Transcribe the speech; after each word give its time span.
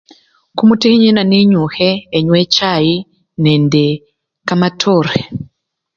Kumutikhinyi 0.55 1.09
naninyukhe 1.15 1.89
inwa-echayi 2.19 2.95
nende 3.43 3.83
kamatore 4.47 5.15